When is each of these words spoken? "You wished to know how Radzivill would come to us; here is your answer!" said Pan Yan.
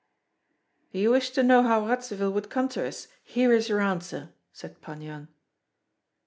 "You 0.91 1.11
wished 1.11 1.35
to 1.35 1.43
know 1.43 1.61
how 1.61 1.85
Radzivill 1.85 2.33
would 2.33 2.49
come 2.49 2.67
to 2.69 2.87
us; 2.87 3.07
here 3.23 3.53
is 3.53 3.69
your 3.69 3.81
answer!" 3.81 4.33
said 4.51 4.81
Pan 4.81 5.01
Yan. 5.03 5.27